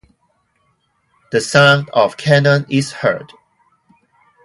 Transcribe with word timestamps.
The 1.31 1.39
sound 1.39 1.91
of 1.93 2.17
cannon 2.17 2.65
is 2.69 2.91
heard. 2.91 3.33